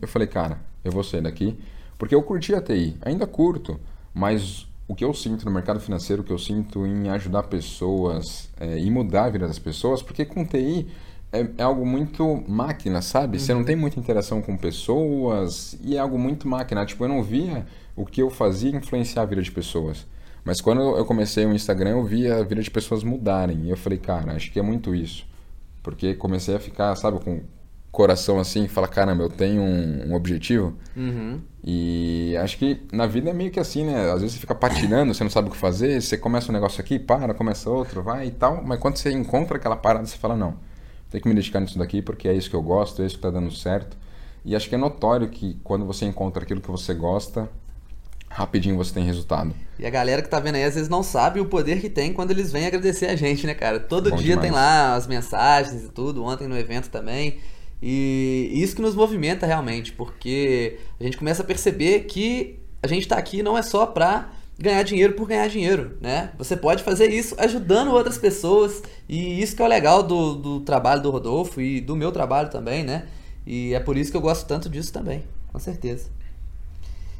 [0.00, 1.58] eu falei, cara, eu vou sair daqui.
[1.96, 3.80] Porque eu curti a TI, ainda curto,
[4.12, 8.50] mas o que eu sinto no mercado financeiro, o que eu sinto em ajudar pessoas
[8.60, 10.86] é, e mudar a vida das pessoas, porque com TI
[11.32, 13.38] é, é algo muito máquina, sabe?
[13.38, 13.42] Uhum.
[13.42, 13.66] Você não uhum.
[13.66, 16.84] tem muita interação com pessoas e é algo muito máquina.
[16.84, 20.06] Tipo, eu não via o que eu fazia influenciar a vida de pessoas.
[20.44, 23.64] Mas quando eu comecei o Instagram, eu via a vida de pessoas mudarem.
[23.64, 25.26] E eu falei, cara, acho que é muito isso.
[25.82, 27.40] Porque comecei a ficar, sabe, com
[27.92, 30.74] coração assim e fala, caramba, eu tenho um, um objetivo.
[30.96, 31.40] Uhum.
[31.62, 34.10] E acho que na vida é meio que assim, né?
[34.10, 36.80] Às vezes você fica patinando, você não sabe o que fazer, você começa um negócio
[36.80, 38.64] aqui, para, começa outro, vai e tal.
[38.64, 40.56] Mas quando você encontra aquela parada, você fala, não,
[41.10, 43.22] tem que me dedicar nisso daqui porque é isso que eu gosto, é isso que
[43.22, 43.96] tá dando certo.
[44.42, 47.48] E acho que é notório que quando você encontra aquilo que você gosta,
[48.26, 49.54] rapidinho você tem resultado.
[49.78, 52.14] E a galera que tá vendo aí às vezes não sabe o poder que tem
[52.14, 53.78] quando eles vêm agradecer a gente, né, cara?
[53.78, 54.40] Todo Bom dia demais.
[54.40, 57.38] tem lá as mensagens e tudo, ontem no evento também.
[57.82, 63.02] E isso que nos movimenta realmente, porque a gente começa a perceber que a gente
[63.02, 66.30] está aqui não é só para ganhar dinheiro por ganhar dinheiro, né?
[66.38, 70.60] Você pode fazer isso ajudando outras pessoas e isso que é o legal do, do
[70.60, 73.06] trabalho do Rodolfo e do meu trabalho também, né?
[73.44, 76.08] E é por isso que eu gosto tanto disso também, com certeza.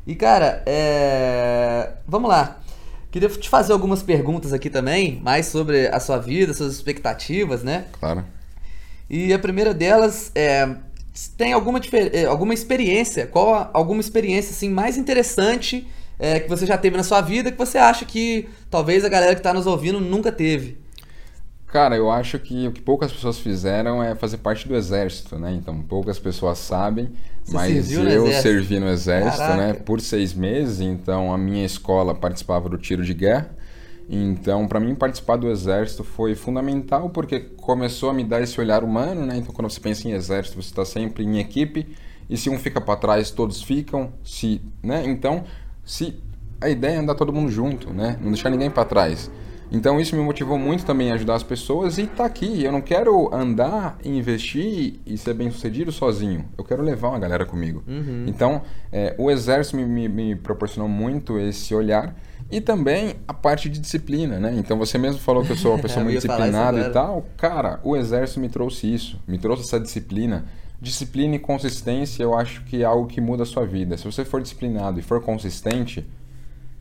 [0.07, 1.95] E cara, é...
[2.07, 2.61] vamos lá.
[3.11, 7.87] Queria te fazer algumas perguntas aqui também, mais sobre a sua vida, suas expectativas, né?
[7.99, 8.25] Claro.
[9.13, 10.75] E a primeira delas é
[11.37, 11.79] tem alguma,
[12.13, 15.87] é, alguma experiência, qual alguma experiência assim mais interessante
[16.19, 19.35] é, que você já teve na sua vida que você acha que talvez a galera
[19.35, 20.79] que está nos ouvindo nunca teve?
[21.67, 25.53] Cara, eu acho que o que poucas pessoas fizeram é fazer parte do exército, né?
[25.53, 27.11] Então poucas pessoas sabem,
[27.45, 29.47] você mas eu servi no exército, né?
[29.47, 29.67] Caraca.
[29.67, 29.73] né?
[29.75, 33.51] Por seis meses, então a minha escola participava do tiro de guerra.
[34.09, 38.85] Então, para mim, participar do exército foi fundamental porque começou a me dar esse olhar
[38.85, 39.37] humano, né?
[39.37, 41.97] Então, quando você pensa em exército, você está sempre em equipe
[42.29, 44.13] e se um fica para trás, todos ficam.
[44.25, 45.03] Se, né?
[45.07, 45.45] Então,
[45.85, 46.21] se
[46.61, 48.19] a ideia é andar todo mundo junto, né?
[48.21, 49.31] Não deixar ninguém para trás.
[49.73, 52.63] Então isso me motivou muito também a ajudar as pessoas e tá aqui.
[52.63, 56.45] Eu não quero andar, investir e ser bem sucedido sozinho.
[56.59, 57.83] Eu quero levar uma galera comigo.
[57.89, 58.27] Uhum.
[58.29, 58.61] Então
[58.93, 62.15] é, o exército me, me, me proporcionou muito esse olhar
[62.53, 64.55] e também a parte de disciplina, né?
[64.57, 67.25] Então você mesmo falou que eu sou uma pessoa muito disciplinada e tal.
[67.37, 70.45] Cara, o exército me trouxe isso, me trouxe essa disciplina
[70.83, 73.97] disciplina e consistência eu acho que é algo que muda a sua vida.
[73.97, 76.05] Se você for disciplinado e for consistente,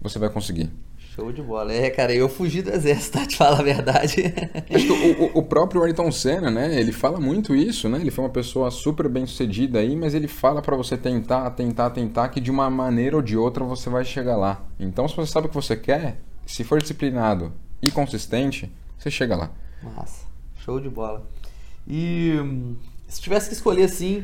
[0.02, 0.72] você vai conseguir.
[1.14, 1.74] Show de bola.
[1.74, 3.26] É, cara, eu fugi do exército, tá?
[3.26, 4.34] Te falar a verdade.
[4.74, 6.80] Acho que o, o, próprio Ayrton Senna, né?
[6.80, 8.00] Ele fala muito isso, né?
[8.00, 11.90] Ele foi uma pessoa super bem sucedida aí, mas ele fala para você tentar, tentar,
[11.90, 14.66] tentar, que de uma maneira ou de outra você vai chegar lá.
[14.80, 19.36] Então, se você sabe o que você quer, se for disciplinado e consistente, você chega
[19.36, 19.52] lá.
[19.84, 20.26] Massa.
[20.64, 21.28] Show de bola.
[21.86, 22.36] E
[23.10, 24.24] se tivesse que escolher assim,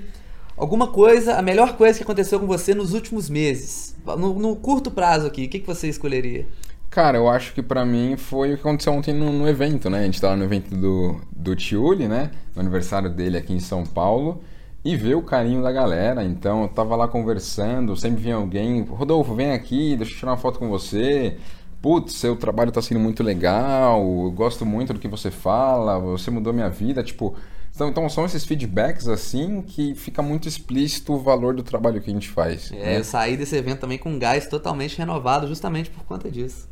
[0.56, 4.90] alguma coisa, a melhor coisa que aconteceu com você nos últimos meses, no, no curto
[4.90, 6.48] prazo aqui, o que, que você escolheria?
[6.90, 10.00] Cara, eu acho que para mim foi o que aconteceu ontem no, no, evento, né?
[10.00, 12.32] A gente tava no evento do, do Tiuli, né?
[12.56, 14.42] No aniversário dele aqui em São Paulo.
[14.84, 16.24] E ver o carinho da galera.
[16.24, 18.84] Então, eu tava lá conversando, sempre vinha alguém.
[18.84, 21.38] Rodolfo, vem aqui, deixa eu tirar uma foto com você.
[21.82, 24.02] Putz, seu trabalho tá sendo muito legal.
[24.02, 26.00] Eu gosto muito do que você fala.
[26.00, 27.04] Você mudou minha vida.
[27.04, 27.36] Tipo,
[27.76, 32.10] então, então, são esses feedbacks assim que fica muito explícito o valor do trabalho que
[32.10, 32.72] a gente faz.
[32.72, 32.98] É, né?
[32.98, 36.68] eu saí desse evento também com um gás totalmente renovado justamente por conta disso.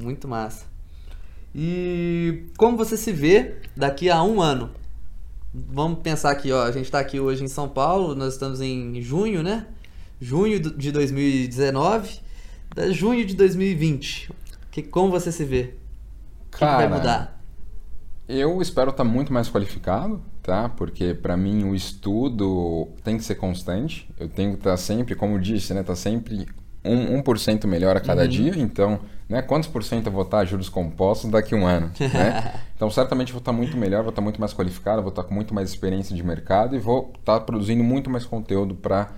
[0.00, 0.66] Muito massa.
[1.54, 4.70] E como você se vê daqui a um ano?
[5.52, 9.00] Vamos pensar aqui, ó, a gente está aqui hoje em São Paulo, nós estamos em
[9.02, 9.66] junho, né?
[10.18, 12.20] Junho de 2019,
[12.74, 14.30] da junho de 2020.
[14.70, 15.74] Que, como você se vê?
[16.46, 17.38] O que, vai mudar?
[18.26, 20.70] Eu espero estar muito mais qualificado, tá?
[20.70, 24.08] Porque para mim o estudo tem que ser constante.
[24.18, 25.82] Eu tenho que estar sempre, como eu disse, né?
[25.82, 26.46] Estar sempre
[26.84, 28.28] um, 1% melhor a cada uhum.
[28.28, 28.52] dia.
[28.56, 29.40] Então, né?
[29.40, 32.60] Quantos por cento eu vou estar juros compostos daqui a um ano, né?
[32.76, 35.54] Então, certamente vou estar muito melhor, vou estar muito mais qualificado, vou estar com muito
[35.54, 39.12] mais experiência de mercado e vou estar produzindo muito mais conteúdo para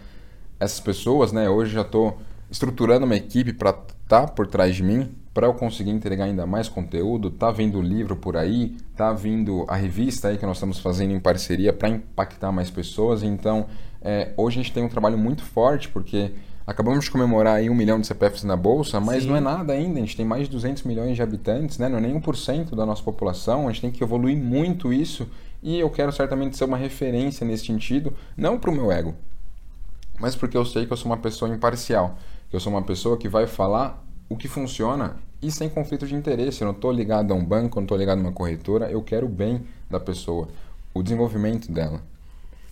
[0.60, 1.48] essas pessoas, né?
[1.48, 2.18] Hoje já estou
[2.50, 6.68] estruturando uma equipe para estar por trás de mim, para eu conseguir entregar ainda mais
[6.68, 11.12] conteúdo, tá vindo livro por aí, tá vindo a revista aí que nós estamos fazendo
[11.12, 13.22] em parceria para impactar mais pessoas.
[13.22, 13.66] Então,
[14.02, 16.32] é, hoje a gente tem um trabalho muito forte porque
[16.66, 19.30] acabamos de comemorar aí um milhão de CPFs na bolsa, mas Sim.
[19.30, 19.98] não é nada ainda.
[19.98, 21.88] A gente tem mais de 200 milhões de habitantes, né?
[21.88, 23.68] Não é nem 1% da nossa população.
[23.68, 25.28] A gente tem que evoluir muito isso
[25.62, 29.14] e eu quero certamente ser uma referência nesse sentido, não para o meu ego,
[30.20, 32.18] mas porque eu sei que eu sou uma pessoa imparcial,
[32.50, 36.14] que eu sou uma pessoa que vai falar o que funciona e sem conflito de
[36.14, 36.60] interesse.
[36.60, 39.02] Eu não estou ligado a um banco, eu não estou ligado a uma corretora, eu
[39.02, 40.48] quero o bem da pessoa,
[40.92, 42.02] o desenvolvimento dela.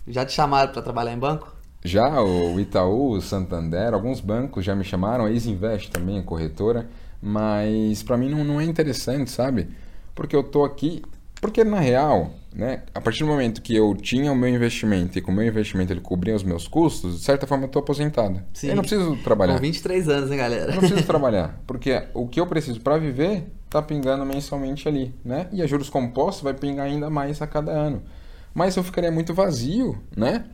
[0.07, 1.55] Já te chamaram para trabalhar em banco?
[1.83, 6.87] Já o Itaú, o Santander, alguns bancos já me chamaram, a Easyinvest também, a corretora,
[7.21, 9.67] mas para mim não, não é interessante, sabe?
[10.15, 11.01] Porque eu estou aqui
[11.43, 15.21] porque na real, né, a partir do momento que eu tinha o meu investimento e
[15.21, 18.41] com o meu investimento ele cobria os meus custos, de certa forma eu estou aposentado.
[18.53, 18.69] Sim.
[18.69, 19.55] Eu não preciso trabalhar.
[19.55, 20.71] Com 23 anos, hein, galera?
[20.71, 25.13] Eu não preciso trabalhar, porque o que eu preciso para viver está pingando mensalmente ali,
[25.21, 25.49] né?
[25.51, 28.01] E a juros compostos vai pingar ainda mais a cada ano.
[28.53, 30.45] Mas eu ficaria muito vazio, né?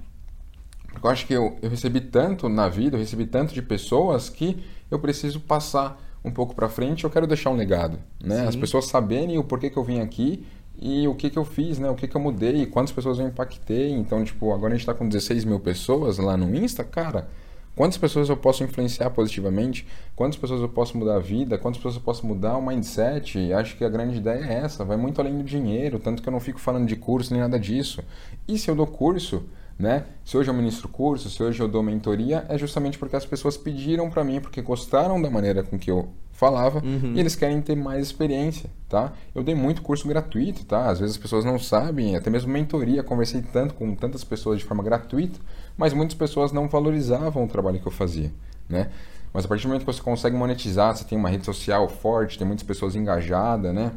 [1.00, 4.30] Porque eu acho que eu, eu recebi tanto na vida, eu recebi tanto de pessoas
[4.30, 8.42] que eu preciso passar um pouco para frente, eu quero deixar um legado, né?
[8.42, 8.48] Sim.
[8.48, 10.46] As pessoas saberem o porquê que eu vim aqui
[10.78, 11.90] e o que, que eu fiz, né?
[11.90, 13.92] O que, que eu mudei, quantas pessoas eu impactei.
[13.92, 17.30] Então, tipo, agora a gente está com 16 mil pessoas lá no Insta, cara.
[17.78, 19.88] Quantas pessoas eu posso influenciar positivamente?
[20.18, 21.58] Quantas pessoas eu posso mudar a vida?
[21.58, 23.54] Quantas pessoas eu posso mudar o mindset?
[23.54, 26.34] Acho que a grande ideia é essa, vai muito além do dinheiro, tanto que eu
[26.34, 28.04] não fico falando de curso nem nada disso.
[28.46, 29.46] E se eu dou curso,
[29.80, 30.04] né?
[30.26, 33.56] Se hoje eu ministro curso, se hoje eu dou mentoria, é justamente porque as pessoas
[33.56, 37.14] pediram para mim, porque gostaram da maneira com que eu falava uhum.
[37.16, 39.14] e eles querem ter mais experiência, tá?
[39.34, 40.90] Eu dei muito curso gratuito, tá?
[40.90, 44.66] Às vezes as pessoas não sabem, até mesmo mentoria, conversei tanto com tantas pessoas de
[44.66, 45.40] forma gratuita,
[45.78, 48.32] mas muitas pessoas não valorizavam o trabalho que eu fazia,
[48.68, 48.90] né?
[49.34, 52.38] Mas a partir do momento que você consegue monetizar, você tem uma rede social forte,
[52.38, 53.92] tem muitas pessoas engajadas, né?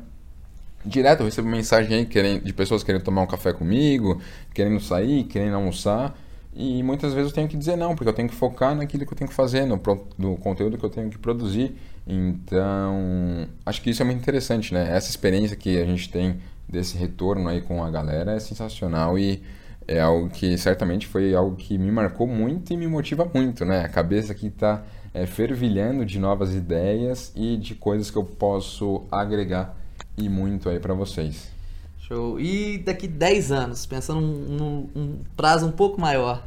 [0.84, 4.20] Direto eu recebo mensagem aí querendo, de pessoas querendo tomar um café comigo,
[4.52, 6.16] querendo sair, querendo almoçar.
[6.54, 9.12] E muitas vezes eu tenho que dizer não, porque eu tenho que focar naquilo que
[9.12, 9.80] eu tenho que fazer, no,
[10.18, 11.74] no conteúdo que eu tenho que produzir.
[12.06, 14.94] Então, acho que isso é muito interessante, né?
[14.94, 19.42] Essa experiência que a gente tem desse retorno aí com a galera é sensacional e
[19.86, 23.84] é algo que certamente foi algo que me marcou muito e me motiva muito, né?
[23.84, 24.82] A cabeça aqui está
[25.14, 29.76] é, fervilhando de novas ideias e de coisas que eu posso agregar
[30.16, 31.50] e muito aí para vocês.
[31.98, 32.38] Show.
[32.38, 36.44] E daqui 10 anos, pensando num, num, prazo um pouco maior,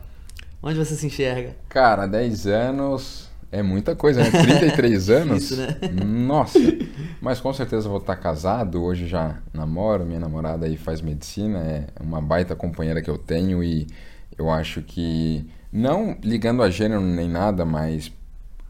[0.62, 1.56] onde você se enxerga?
[1.70, 4.30] Cara, 10 anos é muita coisa, né?
[4.30, 5.44] 33 anos?
[5.44, 5.78] Isso, né?
[6.06, 6.60] Nossa!
[7.22, 11.88] Mas com certeza vou estar casado, hoje já namoro, minha namorada aí faz medicina, é
[12.00, 13.88] uma baita companheira que eu tenho e
[14.38, 18.12] eu acho que, não ligando a gênero nem nada, mas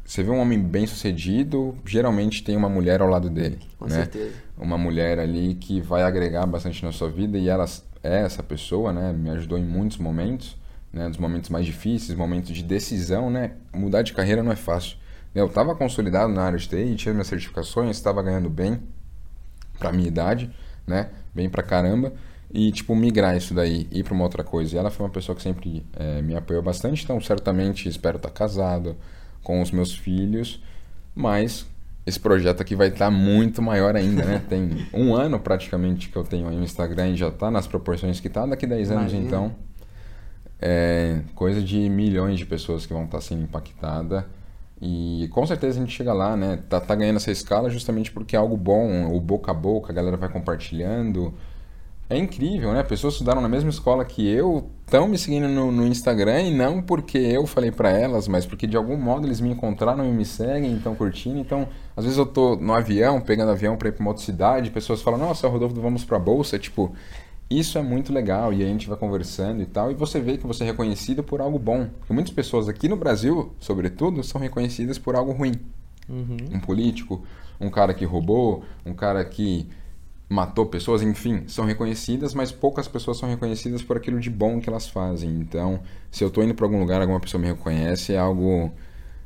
[0.06, 3.58] você vê um homem bem sucedido, geralmente tem uma mulher ao lado dele.
[3.80, 3.96] Com né?
[3.96, 4.45] certeza.
[4.58, 7.66] Uma mulher ali que vai agregar bastante na sua vida e ela
[8.02, 9.12] é essa pessoa, né?
[9.12, 10.58] Me ajudou em muitos momentos,
[10.94, 11.08] né?
[11.08, 13.52] Nos momentos mais difíceis, momentos de decisão, né?
[13.74, 14.98] Mudar de carreira não é fácil.
[15.34, 18.80] Eu estava consolidado na área de TI, tinha minhas certificações, estava ganhando bem
[19.78, 20.50] para minha idade,
[20.88, 21.10] né?
[21.34, 22.14] Bem pra caramba.
[22.54, 24.74] E, tipo, migrar isso daí, ir para uma outra coisa.
[24.74, 28.30] E ela foi uma pessoa que sempre é, me apoiou bastante, então certamente espero estar
[28.30, 28.96] tá casado
[29.44, 30.64] com os meus filhos,
[31.14, 31.66] mas
[32.06, 34.42] esse projeto aqui vai estar tá muito maior ainda, né?
[34.48, 38.20] Tem um ano praticamente que eu tenho aí no Instagram e já está nas proporções
[38.20, 38.46] que está.
[38.46, 39.26] Daqui 10 anos, Imagina.
[39.26, 39.56] então,
[40.62, 44.24] é coisa de milhões de pessoas que vão estar tá sendo impactadas.
[44.80, 46.60] E com certeza a gente chega lá, né?
[46.70, 49.96] Tá, tá ganhando essa escala justamente porque é algo bom, o boca a boca, a
[49.96, 51.34] galera vai compartilhando.
[52.08, 52.84] É incrível, né?
[52.84, 56.80] Pessoas estudaram na mesma escola que eu, estão me seguindo no, no, Instagram e não
[56.80, 60.24] porque eu falei para elas, mas porque de algum modo eles me encontraram e me
[60.24, 61.40] seguem, estão curtindo.
[61.40, 64.70] Então, às vezes eu tô no avião, pegando avião para ir para uma outra cidade,
[64.70, 66.94] pessoas falam: "Nossa, Rodolfo, vamos para bolsa", tipo,
[67.50, 70.46] isso é muito legal e a gente vai conversando e tal, e você vê que
[70.46, 71.88] você é reconhecido por algo bom.
[72.00, 75.54] Porque muitas pessoas aqui no Brasil, sobretudo, são reconhecidas por algo ruim.
[76.08, 76.38] Uhum.
[76.54, 77.24] Um político,
[77.60, 79.68] um cara que roubou, um cara que
[80.28, 84.70] matou pessoas, enfim, são reconhecidas, mas poucas pessoas são reconhecidas por aquilo de bom que
[84.70, 85.30] elas fazem.
[85.30, 88.72] Então, se eu estou indo para algum lugar, alguma pessoa me reconhece, é algo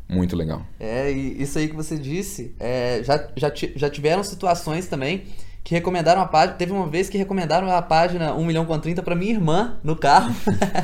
[0.08, 0.66] muito legal.
[0.80, 5.24] É, e isso aí que você disse, é, já, já, já tiveram situações também
[5.64, 6.58] que recomendaram a página.
[6.58, 9.96] Teve uma vez que recomendaram a página 1 milhão com 30 para minha irmã no
[9.96, 10.34] carro,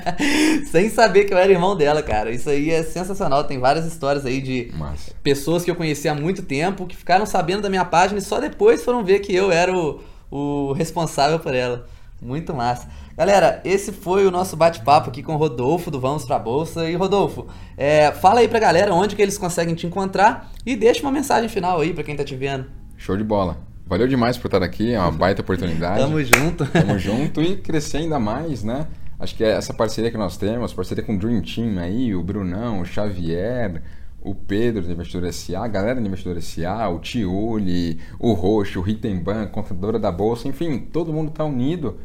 [0.72, 2.32] sem saber que eu era irmão dela, cara.
[2.32, 3.44] Isso aí é sensacional.
[3.44, 5.14] Tem várias histórias aí de Massa.
[5.24, 8.40] pessoas que eu conheci há muito tempo que ficaram sabendo da minha página e só
[8.40, 11.86] depois foram ver que eu era o, o responsável por ela.
[12.22, 12.88] Muito massa.
[13.18, 16.90] Galera, esse foi o nosso bate-papo aqui com o Rodolfo do Vamos Pra Bolsa.
[16.90, 21.02] E Rodolfo, é, fala aí pra galera onde que eles conseguem te encontrar e deixa
[21.02, 22.66] uma mensagem final aí pra quem tá te vendo.
[22.98, 23.75] Show de bola.
[23.88, 26.00] Valeu demais por estar aqui, é uma baita oportunidade.
[26.00, 26.66] Tamo junto.
[26.66, 28.88] Tamo junto e crescer ainda mais, né?
[29.20, 32.24] Acho que é essa parceria que nós temos, parceria com o Dream Team aí, o
[32.24, 33.84] Brunão, o Xavier,
[34.22, 38.82] o Pedro do Investidor SA, a galera do Investidor SA, o Tiuli, o Roxo, o
[38.82, 42.00] Rittenbank, contadora da Bolsa, enfim, todo mundo está unido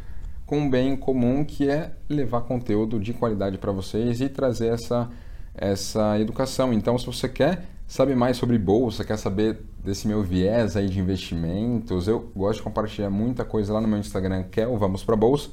[0.45, 5.09] com um bem comum que é levar conteúdo de qualidade para vocês e trazer essa,
[5.55, 6.75] essa educação.
[6.75, 11.01] Então, se você quer saber mais sobre bolsa, quer saber desse meu viés aí de
[11.01, 15.03] investimentos, eu gosto de compartilhar muita coisa lá no meu Instagram, que é o Vamos
[15.03, 15.51] para Bolsa.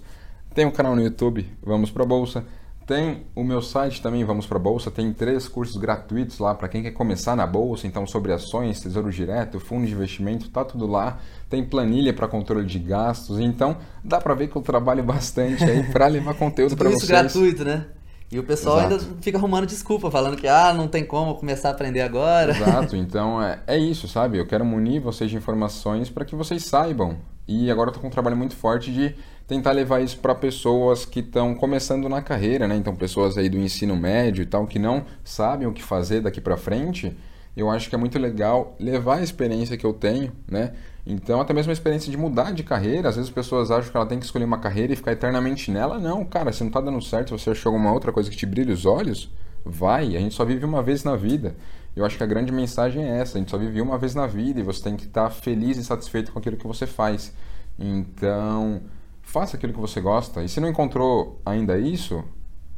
[0.54, 2.46] Tem um canal no YouTube, Vamos para Bolsa.
[2.86, 4.92] Tem o meu site também, Vamos para Bolsa.
[4.92, 9.12] Tem três cursos gratuitos lá para quem quer começar na bolsa, então sobre ações, tesouro
[9.12, 11.18] direto, fundo de investimento, tá tudo lá.
[11.50, 15.92] Tem planilha para controle de gastos, então dá para ver que eu trabalho bastante aí
[15.92, 17.02] para levar conteúdo para vocês.
[17.02, 17.88] Isso gratuito, né?
[18.30, 18.94] E o pessoal Exato.
[18.94, 22.52] ainda fica arrumando desculpa, falando que ah, não tem como começar a aprender agora.
[22.52, 24.38] Exato, então é, é isso, sabe?
[24.38, 27.18] Eu quero munir vocês de informações para que vocês saibam.
[27.48, 29.16] E agora eu tô com um trabalho muito forte de
[29.48, 32.76] tentar levar isso para pessoas que estão começando na carreira, né?
[32.76, 36.42] Então, pessoas aí do ensino médio e tal, que não sabem o que fazer daqui
[36.42, 37.16] para frente.
[37.56, 40.74] Eu acho que é muito legal levar a experiência que eu tenho, né?
[41.10, 43.08] Então, até mesmo a experiência de mudar de carreira.
[43.08, 45.72] Às vezes as pessoas acham que ela tem que escolher uma carreira e ficar eternamente
[45.72, 45.98] nela.
[45.98, 48.74] Não, cara, se não tá dando certo, você achou alguma outra coisa que te brilha
[48.74, 49.32] os olhos,
[49.64, 50.18] vai.
[50.18, 51.56] A gente só vive uma vez na vida.
[51.96, 54.28] Eu acho que a grande mensagem é essa: a gente só vive uma vez na
[54.28, 57.34] vida e você tem que estar tá feliz e satisfeito com aquilo que você faz.
[57.80, 58.82] Então,
[59.22, 60.44] faça aquilo que você gosta.
[60.44, 62.22] E se não encontrou ainda isso,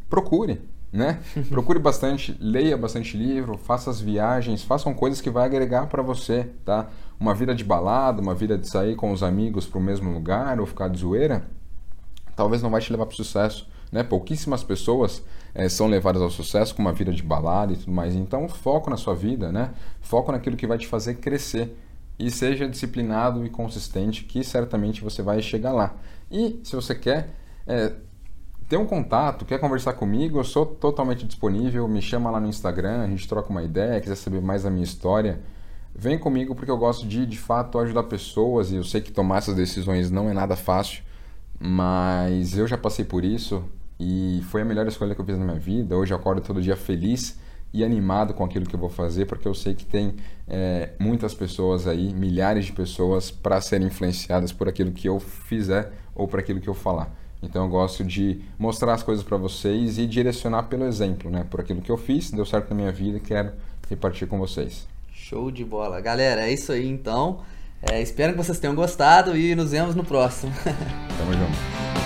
[0.07, 0.61] procure
[0.91, 1.19] né?
[1.49, 6.49] Procure bastante, leia bastante livro, faça as viagens, façam coisas que vai agregar para você,
[6.65, 6.87] tá?
[7.19, 10.59] Uma vida de balada, uma vida de sair com os amigos para o mesmo lugar
[10.59, 11.43] ou ficar de zoeira,
[12.35, 14.03] talvez não vai te levar para o sucesso, né?
[14.03, 15.21] Pouquíssimas pessoas
[15.53, 18.15] é, são levadas ao sucesso com uma vida de balada e tudo mais.
[18.15, 19.71] Então, foco na sua vida, né?
[19.99, 21.75] Foco naquilo que vai te fazer crescer
[22.17, 25.95] e seja disciplinado e consistente, que certamente você vai chegar lá.
[26.29, 27.29] E se você quer
[27.65, 27.93] é,
[28.67, 31.87] ter um contato, quer conversar comigo, eu sou totalmente disponível.
[31.87, 34.83] Me chama lá no Instagram, a gente troca uma ideia, quiser saber mais da minha
[34.83, 35.41] história.
[35.95, 39.39] Vem comigo porque eu gosto de, de fato, ajudar pessoas e eu sei que tomar
[39.39, 41.03] essas decisões não é nada fácil,
[41.59, 43.63] mas eu já passei por isso
[43.99, 45.97] e foi a melhor escolha que eu fiz na minha vida.
[45.97, 47.37] Hoje eu acordo todo dia feliz
[47.73, 50.15] e animado com aquilo que eu vou fazer, porque eu sei que tem
[50.47, 55.91] é, muitas pessoas aí, milhares de pessoas, para serem influenciadas por aquilo que eu fizer
[56.15, 57.13] ou por aquilo que eu falar.
[57.41, 61.45] Então eu gosto de mostrar as coisas para vocês e direcionar pelo exemplo, né?
[61.49, 63.51] Por aquilo que eu fiz, deu certo na minha vida e quero
[63.89, 64.87] repartir com vocês.
[65.29, 66.01] Show de bola.
[66.01, 67.41] Galera, é isso aí então.
[67.83, 70.51] É, espero que vocês tenham gostado e nos vemos no próximo.
[70.65, 71.98] Tamo junto.